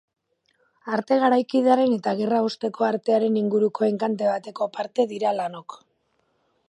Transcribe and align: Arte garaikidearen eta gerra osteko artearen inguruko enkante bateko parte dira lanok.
Arte 0.95 1.17
garaikidearen 1.23 1.93
eta 1.97 2.13
gerra 2.21 2.39
osteko 2.47 2.87
artearen 2.87 3.37
inguruko 3.43 3.87
enkante 3.91 4.31
bateko 4.33 4.69
parte 4.79 5.07
dira 5.13 5.35
lanok. 5.43 5.79